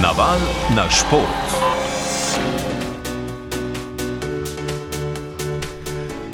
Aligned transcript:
Naval 0.00 0.40
na 0.76 0.90
šport. 0.90 1.70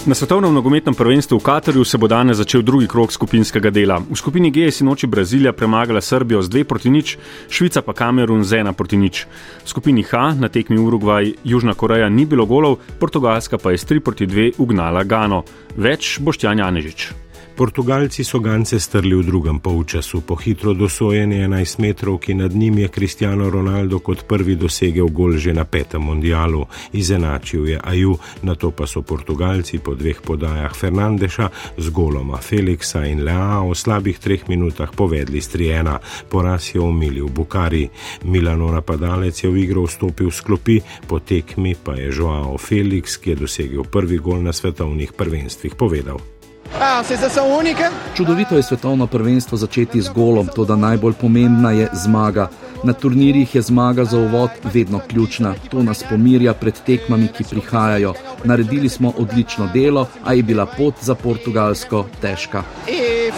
Na 0.07 0.15
svetovnem 0.15 0.55
nogometnem 0.55 0.95
prvenstvu 0.95 1.35
v 1.39 1.43
Katarju 1.43 1.83
se 1.83 1.99
bo 1.99 2.07
danes 2.07 2.39
začel 2.39 2.63
drugi 2.63 2.87
krok 2.87 3.11
skupinskega 3.11 3.75
dela. 3.75 3.99
V 3.99 4.15
skupini 4.15 4.55
G 4.55 4.71
je 4.71 4.71
sinoči 4.71 5.11
Brazilija 5.11 5.51
premagala 5.53 5.99
Srbijo 6.01 6.43
z 6.47 6.49
2 6.49 6.65
proti 6.65 6.95
nič, 6.95 7.19
Švica 7.51 7.83
pa 7.83 7.91
Kamerun 7.91 8.47
z 8.47 8.63
1 8.63 8.73
proti 8.79 8.95
nič. 8.95 9.27
V 9.65 9.69
skupini 9.69 10.07
H 10.07 10.39
na 10.39 10.47
tekmi 10.47 10.79
Urugvaj 10.79 11.43
Južna 11.43 11.75
Koreja 11.75 12.07
ni 12.09 12.23
bilo 12.23 12.47
golov, 12.47 12.79
Portugalska 13.03 13.59
pa 13.59 13.75
je 13.75 13.83
s 13.83 13.87
3 13.91 13.99
proti 13.99 14.31
2 14.31 14.63
ugnala 14.63 15.03
Gano. 15.03 15.43
Več 15.75 16.23
boštjan 16.23 16.63
Janežič. 16.63 17.26
Portugalci 17.57 18.21
so 18.21 18.37
gance 18.39 18.77
strli 18.77 19.17
v 19.17 19.25
drugem 19.25 19.65
polčasu, 19.65 20.21
po 20.21 20.37
hitro 20.37 20.77
dosojeni 20.77 21.41
11 21.41 21.81
metrov, 21.81 22.21
ki 22.21 22.37
nad 22.37 22.53
njim 22.53 22.85
je 22.85 22.89
Cristiano 22.89 23.49
Ronaldo 23.51 23.99
kot 24.05 24.29
prvi 24.29 24.61
dosegel 24.61 25.09
gol 25.09 25.41
že 25.41 25.57
na 25.57 25.65
petem 25.65 26.05
mundialu, 26.05 26.67
izenačil 26.93 27.65
je 27.69 27.81
Aju, 27.81 28.13
na 28.45 28.61
to 28.61 28.77
pa 28.77 28.85
so 28.85 29.01
Portugalci 29.01 29.81
po 29.81 29.97
dveh 29.97 30.21
podajah 30.21 30.69
Fernandeša 30.69 31.49
z 31.81 31.87
goloma 31.89 32.37
Felixa 32.37 33.09
in 33.09 33.25
Lea 33.25 33.65
v 33.65 33.73
slabih 33.73 34.21
treh 34.21 34.45
minutah 34.53 34.93
povedli 34.93 35.41
s 35.41 35.49
3-1, 35.57 36.29
poraz 36.29 36.77
je 36.77 36.81
omilil 36.85 37.33
Bukari. 37.33 37.89
Milano 38.29 38.69
napadalec 38.69 39.33
je 39.33 39.49
v 39.49 39.65
igro 39.65 39.89
vstopil 39.89 40.29
v 40.29 40.37
sklopi, 40.37 40.77
po 41.09 41.25
tekmi 41.25 41.73
pa 41.73 41.97
je 41.97 42.13
Joao 42.13 42.61
Felix, 42.61 43.17
ki 43.17 43.33
je 43.33 43.49
dosegel 43.49 43.89
prvi 43.89 44.21
gol 44.21 44.45
na 44.45 44.53
svetovnih 44.53 45.17
prvenstvih, 45.17 45.73
povedal. 45.73 46.36
Ah, 46.81 47.03
sensação 47.03 47.57
única. 47.57 47.89
Čudovito 48.15 48.57
je 48.57 48.63
svetovno 48.63 49.07
prvenstvo 49.07 49.57
začeti 49.57 50.01
z 50.01 50.13
golom, 50.13 50.49
to 50.49 50.65
da 50.65 50.77
najbolj 50.77 51.15
pomembna 51.17 51.73
je 51.73 51.89
zmaga. 51.93 52.49
Na 52.85 52.93
turnirjih 52.93 53.55
je 53.55 53.63
zmaga 53.63 54.05
za 54.05 54.19
uvod 54.19 54.51
vedno 54.75 55.01
ključna. 55.09 55.55
To 55.71 55.83
nas 55.83 56.05
pomirja 56.05 56.55
pred 56.55 56.75
tekmami, 56.87 57.29
ki 57.29 57.45
prihajajo. 57.51 58.15
Naredili 58.45 58.89
smo 58.89 59.13
odlično 59.19 59.71
delo, 59.75 60.07
a 60.25 60.33
je 60.33 60.43
bila 60.43 60.67
pot 60.67 60.95
za 61.01 61.15
Portugalsko 61.15 62.05
težka. 62.21 62.63
E 62.89 63.33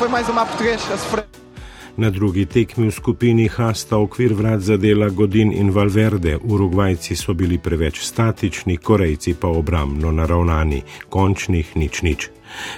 Na 1.98 2.10
drugi 2.10 2.46
tekmi 2.46 2.86
v 2.86 2.94
skupini 2.94 3.48
H 3.50 3.74
sta 3.74 3.98
okvir 3.98 4.30
vrat 4.30 4.60
zadela 4.62 5.08
Godin 5.10 5.50
in 5.52 5.70
Valverde, 5.74 6.36
Urugvajci 6.38 7.16
so 7.16 7.34
bili 7.34 7.58
preveč 7.58 7.98
statični, 8.06 8.76
Korejci 8.76 9.34
pa 9.34 9.48
obrambno 9.48 10.12
naravnani, 10.14 10.82
končnih 11.10 11.76
nič 11.76 12.02
nič. 12.02 12.30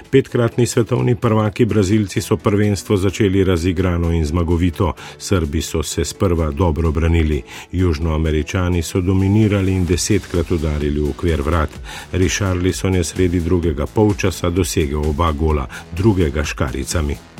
Petkratni 0.09 0.65
svetovni 0.65 1.15
prvaki 1.15 1.65
Brazilci 1.65 2.21
so 2.21 2.37
prvenstvo 2.37 2.97
začeli 2.97 3.43
razigrano 3.43 4.11
in 4.11 4.25
zmagovito, 4.25 4.93
Srbi 5.17 5.61
so 5.61 5.83
se 5.83 6.05
sprva 6.05 6.51
dobro 6.51 6.91
branili, 6.91 7.43
Južnoameričani 7.71 8.81
so 8.81 9.01
dominirali 9.01 9.71
in 9.71 9.85
desetkrat 9.85 10.51
udarili 10.51 10.99
v 10.99 11.09
okvir 11.09 11.41
vrat. 11.41 11.69
Richarlison 12.11 12.95
je 12.95 13.03
sredi 13.03 13.39
drugega 13.39 13.85
polčasa 13.85 14.49
dosegel 14.49 15.05
oba 15.05 15.31
gola, 15.31 15.67
drugega 15.93 16.43
škaricami. 16.43 17.30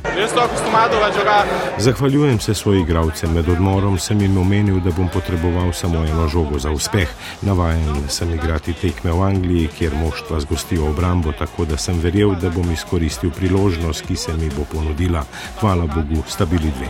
Zahvaljujem 1.77 2.39
se 2.39 2.53
svojim 2.53 2.81
igralcem. 2.81 3.33
Med 3.33 3.49
odmorom 3.49 3.99
sem 3.99 4.21
jim 4.21 4.37
omenil, 4.37 4.79
da 4.79 4.91
bom 4.91 5.09
potreboval 5.13 5.73
samo 5.73 6.05
eno 6.05 6.27
žogo 6.27 6.59
za 6.59 6.71
uspeh. 6.71 7.09
Navajen 7.41 8.09
sem 8.09 8.33
igrati 8.33 8.73
tekme 8.73 9.11
v 9.11 9.21
Angliji, 9.21 9.69
kjer 9.77 9.93
moštva 9.95 10.39
zgostijo 10.39 10.89
obrambo, 10.89 11.31
tako 11.31 11.65
da 11.65 11.77
sem 11.77 11.99
verjel, 11.99 12.35
da 12.41 12.49
bom 12.49 12.71
izkoristil 12.71 13.31
priložnost, 13.31 14.07
ki 14.07 14.15
se 14.15 14.33
mi 14.33 14.49
bo 14.49 14.65
ponudila. 14.71 15.23
Hvala 15.59 15.85
Bogu, 15.85 16.23
sta 16.27 16.45
bili 16.45 16.71
dve. 16.77 16.89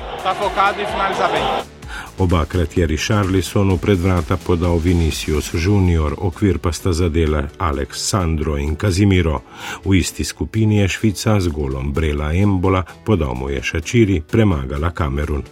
Obakrat 2.18 2.78
je 2.78 2.88
Richarlisonu 2.88 3.78
pred 3.78 4.00
vrata 4.00 4.38
podal 4.38 4.78
Vinicius 4.78 5.52
Junior, 5.54 6.16
okvir 6.18 6.58
pa 6.58 6.72
sta 6.72 6.94
zadela 6.94 7.44
Aleksandro 7.58 8.58
in 8.58 8.76
Kazimiro. 8.76 9.42
V 9.86 9.96
isti 9.96 10.24
skupini 10.24 10.78
je 10.78 10.88
Švica 10.88 11.40
z 11.40 11.48
golom 11.48 11.94
Brela 11.94 12.34
Embola, 12.34 12.84
podal 13.06 13.34
mu 13.36 13.50
je 13.50 13.64
Šačiri, 13.64 14.22
premagala 14.22 14.92
Kamerun. 14.92 15.44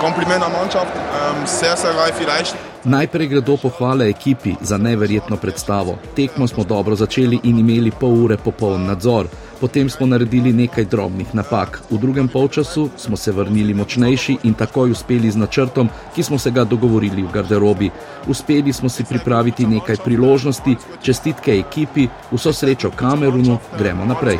Kompliment 0.00 0.40
na 0.40 0.48
manšaft, 0.48 0.94
um, 0.94 1.44
vse 1.44 1.76
se 1.76 1.92
rajfi 1.92 2.24
rajši. 2.24 2.54
Najprej 2.84 3.26
gredo 3.26 3.56
pohvale 3.56 4.08
ekipi 4.08 4.54
za 4.60 4.78
neverjetno 4.78 5.36
predstavo. 5.36 5.98
Tekmo 6.16 6.46
smo 6.46 6.64
dobro 6.64 6.94
začeli 6.94 7.40
in 7.42 7.58
imeli 7.58 7.90
pol 7.90 8.24
ure 8.24 8.36
popoln 8.36 8.86
nadzor. 8.86 9.26
Potem 9.62 9.90
smo 9.90 10.06
naredili 10.06 10.52
nekaj 10.52 10.84
drobnih 10.90 11.34
napak. 11.38 11.82
V 11.90 11.98
drugem 11.98 12.28
polčasu 12.28 12.88
smo 12.96 13.16
se 13.16 13.32
vrnili 13.32 13.74
močnejši 13.74 14.36
in 14.42 14.54
takoj 14.58 14.90
uspeli 14.90 15.30
z 15.30 15.38
načrtom, 15.38 15.88
ki 16.14 16.22
smo 16.22 16.38
se 16.38 16.50
ga 16.50 16.64
dogovorili 16.64 17.22
v 17.22 17.30
garderobi. 17.30 17.90
Uspeli 18.26 18.72
smo 18.72 18.88
si 18.88 19.04
pripraviti 19.04 19.66
nekaj 19.66 20.02
priložnosti, 20.04 20.76
čestitke 21.02 21.54
ekipi, 21.62 22.08
vso 22.32 22.52
srečo 22.52 22.90
Kamerunu, 22.90 23.58
gremo 23.78 24.04
naprej. 24.04 24.38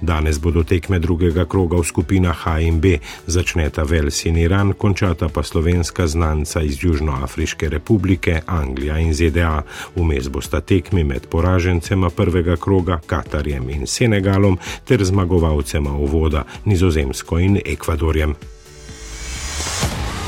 Danes 0.00 0.38
bodo 0.40 0.62
tekme 0.64 0.98
drugega 0.98 1.44
kroga 1.44 1.76
v 1.76 1.84
skupinah 1.84 2.36
H 2.36 2.60
in 2.60 2.80
B, 2.80 2.98
začneta 3.26 3.82
Vels 3.82 4.24
in 4.24 4.36
Iran, 4.36 4.72
končata 4.72 5.28
pa 5.28 5.42
slovenska 5.42 6.06
znanca 6.06 6.62
iz 6.62 6.84
Južnoafriške 6.84 7.68
republike, 7.68 8.40
Anglija 8.46 8.98
in 8.98 9.14
ZDA. 9.14 9.62
Vmes 9.96 10.28
bosta 10.28 10.60
tekmi 10.60 11.04
med 11.04 11.26
poražencema 11.26 12.10
prvega 12.10 12.56
kroga, 12.56 13.00
Katarjem 13.06 13.70
in 13.70 13.86
Senegalom, 13.86 14.58
ter 14.84 15.04
zmagovalcema 15.04 15.92
uvoda, 15.92 16.44
Nizozemsko 16.64 17.38
in 17.38 17.60
Ekvadorjem. 17.64 18.34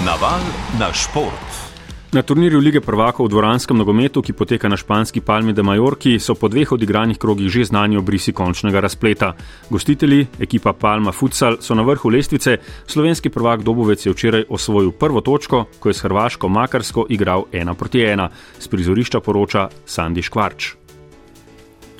Naval 0.04 0.40
na 0.78 0.92
šport. 0.92 1.51
Na 2.12 2.20
turnirju 2.20 2.60
lige 2.60 2.80
prvakov 2.84 3.24
v 3.24 3.32
dvoranskem 3.32 3.72
nogometu, 3.72 4.20
ki 4.20 4.36
poteka 4.36 4.68
na 4.68 4.76
španski 4.76 5.24
Palmi 5.24 5.56
de 5.56 5.64
Majorki, 5.64 6.18
so 6.20 6.36
po 6.36 6.52
dveh 6.52 6.68
odigranih 6.68 7.16
krogih 7.16 7.48
že 7.48 7.64
znani 7.64 7.96
obrisi 7.96 8.36
končnega 8.36 8.84
razpleta. 8.84 9.32
Gostitelji, 9.72 10.26
ekipa 10.36 10.76
Palma 10.76 11.08
Futsal, 11.12 11.56
so 11.64 11.72
na 11.72 11.80
vrhu 11.80 12.12
lestvice, 12.12 12.58
slovenski 12.84 13.32
prvak 13.32 13.64
Dobovec 13.64 14.04
je 14.06 14.12
včeraj 14.12 14.44
osvojil 14.52 14.92
prvo 14.92 15.24
točko, 15.24 15.64
ko 15.80 15.88
je 15.88 15.94
s 15.94 16.04
Hrvaško 16.04 16.48
Makarsko 16.48 17.06
igral 17.08 17.48
1 17.48 17.74
proti 17.74 18.04
1. 18.04 18.28
Z 18.60 18.68
prizorišča 18.68 19.20
poroča 19.20 19.68
Sandi 19.86 20.22
Škvarč. 20.22 20.81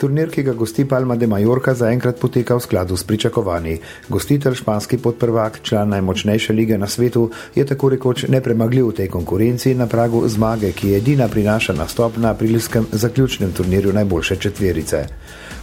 Turnir, 0.02 0.32
ki 0.34 0.42
ga 0.42 0.52
gosti 0.58 0.82
Palma 0.82 1.14
de 1.14 1.28
Mallorca, 1.30 1.76
zaenkrat 1.78 2.18
poteka 2.18 2.56
v 2.58 2.62
skladu 2.64 2.96
s 2.98 3.06
pričakovanji. 3.06 3.76
Gostitelj, 4.10 4.56
španski 4.58 4.98
podprvak, 4.98 5.60
član 5.62 5.94
najmočnejše 5.94 6.52
lige 6.52 6.78
na 6.78 6.88
svetu, 6.90 7.28
je 7.54 7.62
tako 7.66 7.92
rekoč 7.94 8.24
nepremagljiv 8.26 8.88
v 8.88 8.96
tej 8.98 9.08
konkurenci 9.12 9.76
na 9.78 9.86
pragu 9.86 10.24
zmage, 10.26 10.72
ki 10.74 10.96
edina 10.96 11.28
prinaša 11.30 11.76
nastop 11.78 12.18
na 12.18 12.34
aprilskem 12.34 12.88
zaključnem 12.90 13.52
turnirju 13.52 13.92
najboljše 13.92 14.36
četverice. 14.42 15.04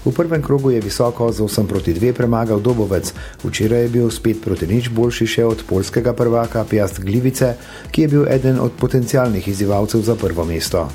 V 0.05 0.15
prvem 0.15 0.39
krogu 0.39 0.71
je 0.71 0.79
visoko 0.79 1.27
z 1.31 1.43
8 1.43 1.67
proti 1.67 1.93
2 1.93 2.13
premagal 2.15 2.63
Dobovec, 2.63 3.11
včeraj 3.43 3.81
je 3.81 3.89
bil 3.89 4.07
spet 4.07 4.39
proti 4.39 4.71
nič 4.71 4.87
boljši 4.87 5.27
še 5.27 5.45
od 5.45 5.67
polskega 5.67 6.15
prvaka 6.15 6.63
Pjast 6.63 7.03
Glivice, 7.03 7.57
ki 7.91 8.07
je 8.07 8.07
bil 8.07 8.23
eden 8.31 8.63
od 8.63 8.71
potencialnih 8.79 9.47
izzivalcev 9.47 9.99
za 9.99 10.15
prvo 10.15 10.47
mesto. 10.47 10.87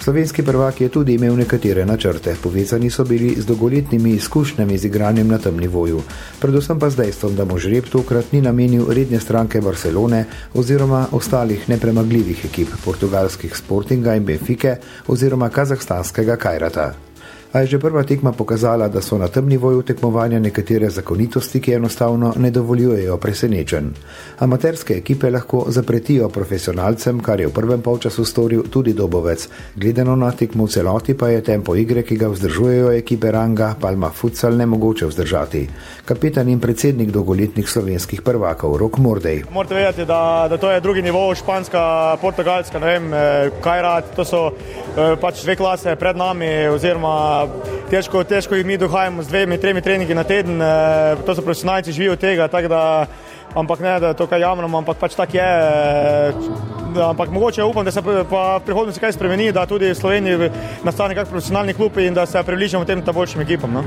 Slovenski 0.00 0.42
prvak 0.42 0.80
je 0.80 0.88
tudi 0.88 1.14
imel 1.14 1.36
nekatere 1.36 1.84
načrte, 1.86 2.34
povezani 2.42 2.90
so 2.90 3.04
bili 3.04 3.34
z 3.36 3.46
dolgoletnimi 3.46 4.10
izkušnjami 4.10 4.78
z 4.78 4.84
igranjem 4.84 5.28
na 5.28 5.38
tem 5.38 5.56
nivoju, 5.56 6.00
predvsem 6.40 6.78
pa 6.78 6.90
z 6.90 6.96
dejstvom, 6.96 7.36
da 7.36 7.44
možreb 7.44 7.84
tokrat 7.84 8.32
ni 8.32 8.40
namenil 8.40 8.88
redne 8.88 9.20
stranke 9.20 9.60
Barcelone 9.60 10.24
oziroma 10.54 11.06
ostalih 11.12 11.68
nepremagljivih 11.68 12.44
ekip 12.44 12.68
portugalskih 12.84 13.56
Sportinga 13.56 14.16
in 14.16 14.24
Benfike 14.24 14.76
oziroma 15.06 15.48
kazahstanskega 15.48 16.36
Kajrata 16.36 17.09
a 17.52 17.60
je 17.60 17.66
že 17.66 17.78
prva 17.78 18.02
tekma 18.06 18.32
pokazala, 18.32 18.88
da 18.88 19.02
so 19.02 19.18
na 19.18 19.28
tem 19.28 19.48
nivoju 19.48 19.82
tekmovanja 19.82 20.38
nekatere 20.38 20.90
zakonitosti, 20.90 21.60
ki 21.60 21.72
enostavno 21.72 22.32
ne 22.36 22.50
dovoljujejo 22.50 23.16
presenečen. 23.16 23.90
Amaterske 24.38 24.94
ekipe 24.94 25.30
lahko 25.30 25.64
zapretijo 25.68 26.28
profesionalcem, 26.28 27.20
kar 27.20 27.40
je 27.40 27.46
v 27.46 27.52
prvem 27.52 27.82
polčasu 27.82 28.24
storil 28.24 28.62
tudi 28.70 28.92
Dobovec. 28.92 29.48
Gledano 29.76 30.16
na 30.16 30.30
tekmo 30.30 30.64
v 30.64 30.70
celoti 30.70 31.14
pa 31.14 31.28
je 31.28 31.42
tempo 31.42 31.74
igre, 31.76 32.02
ki 32.02 32.16
ga 32.16 32.28
vzdržujejo 32.28 32.92
ekipe 32.92 33.30
Ranga, 33.30 33.74
Palma 33.80 34.10
Futsal, 34.10 34.54
ne 34.56 34.66
mogoče 34.66 35.06
vzdržati. 35.06 35.66
Kapitan 36.04 36.48
in 36.48 36.60
predsednik 36.60 37.10
dolgoletnih 37.10 37.68
slovenskih 37.68 38.22
prvakov, 38.22 38.76
Rok 38.78 38.98
Mordej. 38.98 39.42
Morate 39.50 39.74
vedeti, 39.74 40.04
da, 40.04 40.46
da 40.50 40.56
to 40.56 40.70
je 40.70 40.80
drugi 40.80 41.02
nivo, 41.02 41.34
španska, 41.34 42.16
portugalska, 42.20 42.78
ne 42.78 42.86
vem, 42.86 43.14
eh, 43.14 43.50
kaj 43.62 43.82
rad, 43.82 44.14
to 44.16 44.24
so 44.24 44.46
eh, 44.50 45.16
pač 45.20 45.42
dve 45.42 45.56
klase 45.56 45.96
pred 45.96 46.16
nami 46.16 46.68
oziroma 46.70 47.39
težko, 47.90 48.24
težko 48.24 48.58
jih 48.58 48.66
mi 48.66 48.78
dohajamo 48.80 49.22
z 49.22 49.28
dvemi, 49.28 49.58
tremi 49.58 49.82
treningi 49.82 50.14
na 50.14 50.24
teden, 50.24 50.62
eh, 50.62 51.16
to 51.26 51.34
so 51.34 51.42
profesionalci, 51.42 51.92
živijo 51.92 52.12
od 52.12 52.20
tega, 52.20 52.48
da, 52.68 53.06
ampak 53.54 53.80
ne, 53.80 54.00
da 54.00 54.12
to 54.14 54.26
kaj 54.26 54.40
javno, 54.40 54.68
ampak 54.78 54.98
pač 54.98 55.14
tak 55.14 55.34
je. 55.34 55.50
Da, 56.94 57.10
ampak 57.10 57.30
mogoče 57.30 57.62
upam, 57.62 57.84
da 57.84 57.90
se 57.94 58.02
pa 58.02 58.58
v 58.58 58.64
prihodnosti 58.66 59.00
kaj 59.00 59.12
spremeni, 59.12 59.52
da 59.52 59.66
tudi 59.66 59.92
v 59.92 59.94
Sloveniji 59.94 60.50
nastane 60.82 61.14
kakšen 61.14 61.30
profesionalni 61.30 61.74
klub 61.74 61.98
in 61.98 62.14
da 62.14 62.26
se 62.26 62.42
približamo 62.42 62.84
tem 62.84 63.02
ta 63.02 63.12
boljšim 63.12 63.46
ekipam. 63.46 63.72
No? 63.72 63.84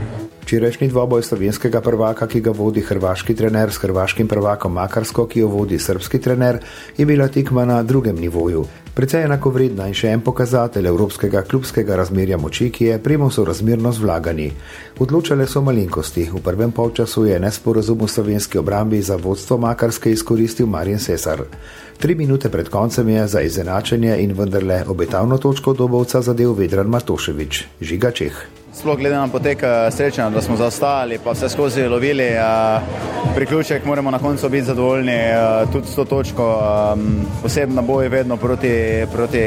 Včerajšnji 0.54 0.94
dvoboj 0.94 1.24
slovenskega 1.26 1.82
prvaka, 1.82 2.28
ki 2.30 2.38
ga 2.46 2.52
vodi 2.54 2.84
hrvaški 2.86 3.34
trener 3.34 3.72
s 3.74 3.82
hrvaškim 3.82 4.28
prvakom 4.30 4.76
Makarsko, 4.78 5.26
ki 5.26 5.40
jo 5.40 5.48
vodi 5.50 5.80
srpski 5.82 6.22
trener, 6.22 6.60
je 6.98 7.06
bila 7.10 7.26
tekma 7.28 7.66
na 7.66 7.80
drugem 7.84 8.22
nivoju. 8.22 8.62
Precej 8.94 9.26
enakovredna 9.26 9.90
in 9.90 9.98
še 9.98 10.14
en 10.14 10.22
pokazatelj 10.22 10.92
evropskega 10.92 11.42
klubskega 11.50 11.98
razmerja 11.98 12.38
moči, 12.38 12.70
ki 12.70 12.86
je 12.86 13.00
premo 13.02 13.32
so 13.34 13.48
razmerno 13.50 13.90
zvlagani. 13.98 14.52
Odločale 15.02 15.50
so 15.50 15.66
malenkosti. 15.66 16.30
V 16.30 16.46
prvem 16.46 16.70
polčasu 16.70 17.26
je 17.26 17.42
nesporazum 17.42 18.06
v 18.06 18.14
slovenski 18.14 18.62
obrambi 18.62 19.02
za 19.02 19.18
vodstvo 19.18 19.58
Makarske 19.58 20.14
izkoristil 20.14 20.70
Marjen 20.70 21.02
Cesar. 21.02 21.48
Tri 21.98 22.14
minute 22.14 22.54
pred 22.54 22.70
koncem 22.70 23.10
je 23.10 23.28
za 23.28 23.42
izenačenje 23.42 24.22
in 24.22 24.38
vendarle 24.38 24.84
obetavno 24.86 25.42
točko 25.42 25.74
dobovca 25.74 26.22
zadev 26.22 26.54
Vedran 26.54 26.94
Matoševič, 26.94 27.66
Žiga 27.82 28.12
Čeh. 28.12 28.62
Sploh 28.74 28.98
glede 28.98 29.16
na 29.16 29.28
potek 29.28 29.64
eh, 29.64 29.92
srečanja, 29.92 30.30
da 30.30 30.42
smo 30.42 30.56
zaostajali, 30.58 31.20
pa 31.24 31.31
vse 31.31 31.50
skozi 31.50 31.84
lovili 31.88 32.24
eh, 32.24 32.42
priključek, 33.36 33.86
moramo 33.86 34.12
na 34.12 34.20
koncu 34.20 34.50
biti 34.50 34.66
zadovoljni. 34.66 35.12
Eh, 35.12 35.66
tudi 35.72 35.88
s 35.88 35.96
to 35.96 36.06
točko, 36.06 36.48
posebno 37.42 37.81
boj 37.81 38.10
vedno 38.10 38.38
proti, 38.38 39.06
proti 39.14 39.42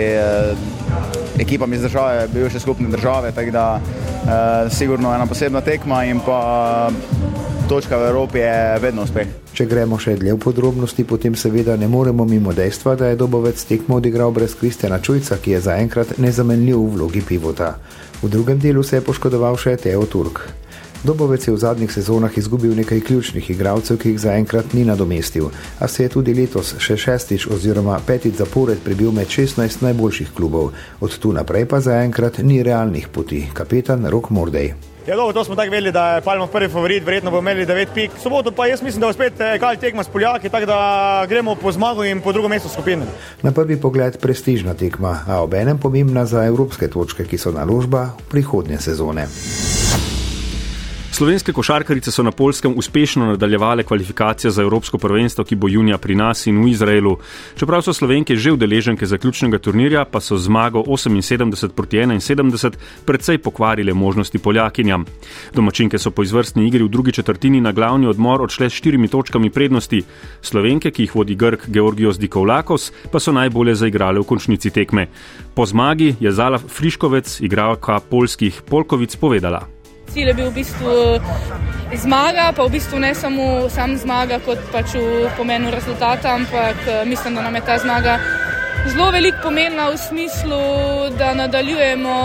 ekipam 1.38 1.72
iz 1.72 1.82
države, 1.82 2.28
bivše 2.34 2.60
skupne 2.60 2.88
države. 2.88 3.32
Tako 3.32 3.50
da, 3.50 3.80
sigurno 4.70 5.14
ena 5.14 5.26
posebna 5.26 5.60
tekma 5.60 6.04
in 6.04 6.20
pa 6.26 6.90
točka 7.68 7.98
v 7.98 8.08
Evropi 8.08 8.38
je 8.38 8.78
vedno 8.78 9.02
uspeh. 9.02 9.26
Če 9.50 9.64
gremo 9.66 9.98
še 9.98 10.14
dlje 10.20 10.36
v 10.36 10.38
podrobnosti, 10.38 11.02
potem 11.02 11.34
seveda 11.34 11.74
ne 11.76 11.88
moremo 11.90 12.22
mimo 12.24 12.54
dejstva, 12.54 12.94
da 12.94 13.10
je 13.10 13.18
Dobovec 13.18 13.58
tekmo 13.66 13.98
odigral 13.98 14.30
brez 14.30 14.54
Kristjana 14.54 15.00
Čujca, 15.02 15.40
ki 15.42 15.56
je 15.56 15.60
zaenkrat 15.66 16.14
nezamenljiv 16.22 16.78
v 16.78 16.94
vlogi 16.94 17.22
pivota. 17.26 17.74
V 18.22 18.30
drugem 18.30 18.62
delu 18.62 18.86
se 18.86 19.00
je 19.00 19.02
poškodoval 19.02 19.58
še 19.58 19.76
Teo 19.82 20.06
Turk. 20.06 20.46
Dobovec 21.02 21.42
je 21.46 21.54
v 21.54 21.58
zadnjih 21.58 21.90
sezonah 21.90 22.38
izgubil 22.38 22.74
nekaj 22.78 23.02
ključnih 23.02 23.50
igralcev, 23.50 23.98
ki 23.98 24.14
jih 24.14 24.22
zaenkrat 24.22 24.74
ni 24.74 24.86
nadomestil, 24.86 25.50
a 25.82 25.90
se 25.90 26.06
je 26.06 26.14
tudi 26.14 26.34
letos 26.38 26.76
še 26.78 26.96
šestič 26.96 27.50
oziroma 27.50 27.98
petič 28.06 28.38
zapored 28.38 28.78
prebil 28.78 29.10
med 29.10 29.26
16 29.26 29.82
najboljših 29.82 30.34
klubov. 30.38 30.70
Od 31.00 31.18
tu 31.18 31.34
naprej 31.34 31.66
pa 31.66 31.82
zaenkrat 31.82 32.44
ni 32.46 32.62
realnih 32.62 33.10
poti. 33.10 33.48
Kapetan 33.54 34.06
Rok 34.06 34.30
Mordej. 34.30 34.95
Ja, 35.06 35.16
dobro, 35.16 35.32
to 35.32 35.44
smo 35.44 35.54
tako 35.54 35.70
vedeli, 35.70 35.92
da 35.92 36.14
je 36.14 36.20
Palma 36.20 36.46
prvi 36.46 36.68
favorit, 36.68 37.04
verjetno 37.04 37.30
bomo 37.30 37.50
imeli 37.50 37.66
9 37.66 37.86
pik. 37.94 38.10
Soboto 38.22 38.50
pa 38.50 38.66
jaz 38.66 38.82
mislim, 38.82 39.00
da 39.00 39.06
bo 39.06 39.12
spet 39.12 39.40
eh, 39.40 39.58
kaj 39.58 39.76
tekma 39.76 40.04
s 40.04 40.08
Poljaki, 40.08 40.48
tako 40.48 40.66
da 40.66 41.26
gremo 41.28 41.54
po 41.54 41.72
zmagu 41.72 42.04
in 42.04 42.20
po 42.20 42.32
drugem 42.32 42.50
mestu 42.50 42.68
skupine. 42.68 43.06
Na 43.42 43.52
prvi 43.52 43.80
pogled 43.80 44.18
prestižna 44.18 44.74
tekma, 44.74 45.18
a 45.28 45.42
obenem 45.42 45.78
pomembna 45.78 46.26
za 46.26 46.44
evropske 46.44 46.88
točke, 46.88 47.24
ki 47.24 47.38
so 47.38 47.52
naložba 47.52 48.08
prihodnje 48.30 48.78
sezone. 48.78 49.26
Slovenske 51.16 51.52
košarkarice 51.52 52.12
so 52.12 52.22
na 52.22 52.30
Polskem 52.30 52.74
uspešno 52.76 53.26
nadaljevale 53.26 53.82
kvalifikacije 53.82 54.50
za 54.50 54.62
Evropsko 54.62 54.98
prvenstvo, 54.98 55.44
ki 55.44 55.56
bo 55.56 55.68
junija 55.68 55.96
pri 55.98 56.14
nas 56.14 56.46
in 56.46 56.58
v 56.60 56.68
Izraelu. 56.68 57.14
Čeprav 57.56 57.82
so 57.82 57.92
Slovenke 57.92 58.36
že 58.36 58.52
udeleženke 58.52 59.06
zaključnega 59.06 59.58
turnirja, 59.58 60.04
pa 60.04 60.20
so 60.20 60.36
zmago 60.36 60.82
78 60.84 61.68
proti 61.68 61.96
71 61.96 62.76
predvsej 63.06 63.38
pokvarile 63.38 63.94
možnosti 63.94 64.38
Poljakinjam. 64.38 65.06
Domačinke 65.54 65.98
so 65.98 66.10
po 66.10 66.22
izvrstni 66.22 66.66
igri 66.66 66.84
v 66.84 66.88
drugi 66.88 67.12
četrtini 67.12 67.60
na 67.60 67.72
glavni 67.72 68.06
odmor 68.06 68.42
odšle 68.42 68.68
s 68.70 68.72
štirimi 68.72 69.08
točkami 69.08 69.50
prednosti. 69.50 70.02
Slovenke, 70.42 70.90
ki 70.90 71.02
jih 71.02 71.14
vodi 71.14 71.34
Grk 71.34 71.64
Georgios 71.68 72.18
Dikovlakos, 72.18 72.92
pa 73.12 73.20
so 73.20 73.32
najbolje 73.32 73.74
zaigrale 73.74 74.20
v 74.20 74.28
končnici 74.28 74.70
tekme. 74.70 75.06
Po 75.54 75.66
zmagi 75.66 76.16
je 76.20 76.32
Zala 76.32 76.58
Friškovec, 76.58 77.40
igralka 77.40 78.00
polskih 78.00 78.60
Polkovic, 78.68 79.16
povedala 79.16 79.75
cilj 80.12 80.28
je 80.28 80.34
bil 80.34 80.50
v 80.50 80.54
bistvu 80.54 80.94
zmaga, 81.94 82.52
pa 82.56 82.66
v 82.66 82.70
bistvu 82.76 82.98
ne 82.98 83.14
samo 83.14 83.68
sam 83.68 83.96
zmaga, 83.96 84.40
kot 84.44 84.58
pač 84.72 84.94
v 84.94 85.30
pomenu 85.36 85.70
rezultata, 85.70 86.34
ampak 86.34 86.76
eh, 86.86 87.04
mislim, 87.04 87.34
da 87.34 87.42
nam 87.42 87.54
je 87.54 87.62
ta 87.66 87.78
zmaga 87.78 88.18
zelo 88.86 89.10
veliko 89.10 89.38
pomenila 89.42 89.90
v 89.90 89.98
smislu, 89.98 90.60
da 91.18 91.34
nadaljujemo 91.34 92.16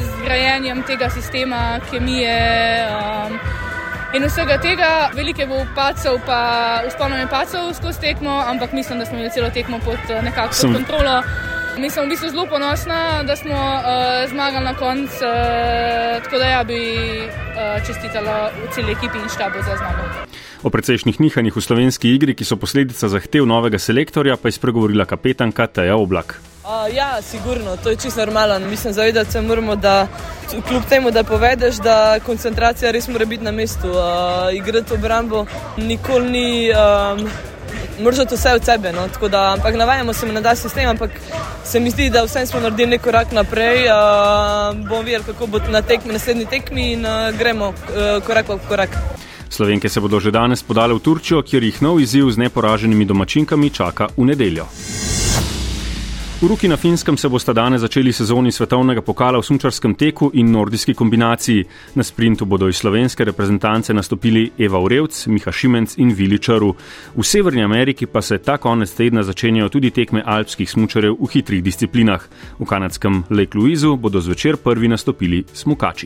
z 0.00 0.24
grajenjem 0.24 0.82
tega 0.82 1.10
sistema 1.10 1.80
kemije. 1.90 2.40
Um, 2.88 3.38
In 4.14 4.22
vsega 4.22 4.60
tega, 4.62 5.10
veliko 5.10 5.40
je 5.42 5.46
bilo 5.46 5.64
pacov, 5.74 6.20
pa 6.22 6.38
uspomnim 6.86 7.24
je 7.24 7.26
pacov 7.26 7.72
skozi 7.74 8.00
tekmo, 8.00 8.30
ampak 8.46 8.72
mislim, 8.72 8.98
da 8.98 9.06
smo 9.06 9.18
imeli 9.18 9.30
celo 9.34 9.50
tekmo 9.50 9.80
pod 9.82 9.98
eh, 10.08 10.22
nekakšno 10.22 10.70
kontrolo. 10.72 11.22
Mi 11.78 11.90
smo 11.90 12.02
v 12.02 12.08
bistvu 12.08 12.28
zelo 12.30 12.46
ponosni, 12.46 12.92
da 13.26 13.36
smo 13.36 13.54
uh, 13.54 14.30
zmagali 14.30 14.64
na 14.64 14.74
koncu, 14.74 15.24
uh, 15.26 16.22
tako 16.22 16.38
da 16.38 16.46
ja 16.46 16.64
bi 16.64 16.80
uh, 17.26 17.86
čestitala 17.86 18.50
celi 18.74 18.92
ekipi 18.92 19.18
in 19.18 19.28
štabu 19.28 19.58
za 19.58 19.76
zmago. 19.76 20.04
O 20.62 20.70
precejšnjih 20.70 21.20
nihanjih 21.20 21.56
v 21.56 21.60
slovenski 21.60 22.14
igri, 22.14 22.34
ki 22.34 22.44
so 22.46 22.56
posledica 22.56 23.08
zahtev 23.08 23.46
novega 23.46 23.78
selektorja, 23.78 24.36
pa 24.36 24.48
je 24.48 24.52
spregovorila 24.52 25.04
kapetanka 25.04 25.66
Taja 25.66 25.96
Oblak. 25.96 26.38
Uh, 26.64 26.86
ja, 26.94 27.22
sigurno, 27.22 27.76
to 27.76 27.90
je 27.90 27.96
čisto 27.96 28.22
normalno. 28.22 28.68
Mislim, 28.68 28.92
zavedati 28.92 29.32
se 29.32 29.42
moramo, 29.42 29.76
da 29.76 30.06
kljub 30.68 30.82
temu, 30.88 31.10
da 31.10 31.24
povedeš, 31.24 31.82
da 31.82 32.20
koncentracija 32.26 32.90
res 32.90 33.08
mora 33.08 33.24
biti 33.24 33.44
na 33.44 33.50
mestu. 33.50 33.90
Uh, 33.90 34.54
igrati 34.54 34.94
obrambo 34.94 35.46
nikoli 35.76 36.30
ni. 36.30 36.70
Um, 36.70 37.28
Moraš 38.00 38.18
vse 38.32 38.54
od 38.54 38.64
sebe, 38.64 38.92
no? 38.92 39.28
da, 39.28 39.52
ampak 39.52 39.74
navajamo 39.74 40.12
se 40.12 40.26
na 40.26 40.42
ta 40.42 40.54
sistem, 40.56 40.88
ampak 40.88 41.10
se 41.64 41.80
mi 41.80 41.90
zdi, 41.90 42.10
da 42.10 42.24
vsem 42.24 42.46
smo 42.46 42.60
naredili 42.60 42.90
neki 42.90 43.04
korak 43.04 43.32
naprej. 43.32 43.86
Uh, 43.86 44.88
bomo 44.88 45.02
videli, 45.02 45.24
kako 45.24 45.46
bo 45.46 45.58
na 45.68 45.82
tekmi, 45.82 46.12
naslednji 46.12 46.46
tekmi 46.46 46.92
in 46.92 47.06
uh, 47.06 47.38
gremo 47.38 47.68
uh, 47.68 48.24
korak 48.26 48.46
po 48.46 48.58
korak. 48.68 48.90
Slovenke 49.48 49.88
se 49.88 50.00
bodo 50.00 50.20
že 50.20 50.30
danes 50.30 50.62
podale 50.62 50.94
v 50.94 50.98
Turčijo, 50.98 51.42
kjer 51.42 51.62
jih 51.62 51.82
nov 51.82 52.00
izziv 52.00 52.30
z 52.30 52.38
neporaženimi 52.38 53.04
domačinkami 53.04 53.70
čaka 53.70 54.08
v 54.16 54.24
nedeljo. 54.24 54.66
V 56.44 56.46
Ruki 56.46 56.68
na 56.68 56.76
Finskem 56.76 57.16
se 57.16 57.28
bosta 57.28 57.52
danes 57.52 57.80
začeli 57.80 58.12
sezoni 58.12 58.52
svetovnega 58.52 59.00
pokala 59.02 59.38
v 59.40 59.46
sunčarskem 59.48 59.94
teku 59.96 60.28
in 60.34 60.50
nordijski 60.52 60.94
kombinaciji. 60.94 61.64
Na 61.94 62.04
sprintu 62.04 62.44
bodo 62.44 62.68
iz 62.68 62.76
slovenske 62.76 63.24
reprezentance 63.24 63.94
nastopili 63.94 64.50
Eva 64.58 64.78
Urevc, 64.78 65.26
Miha 65.26 65.52
Šimenc 65.52 65.96
in 65.96 66.12
Vili 66.12 66.38
Čaru. 66.38 66.74
V 67.16 67.24
Severni 67.24 67.64
Ameriki 67.64 68.06
pa 68.06 68.22
se 68.22 68.38
ta 68.38 68.58
konec 68.58 68.92
tedna 68.92 69.22
začenjajo 69.22 69.68
tudi 69.68 69.90
tekme 69.90 70.22
alpskih 70.26 70.70
smučarev 70.70 71.16
v 71.16 71.30
hitrih 71.32 71.62
disciplinah. 71.64 72.28
V 72.60 72.64
kanadskem 72.68 73.24
Lake 73.30 73.58
Louisu 73.58 73.96
bodo 73.96 74.20
zvečer 74.20 74.56
prvi 74.56 74.88
nastopili 74.88 75.44
smukači. 75.52 76.02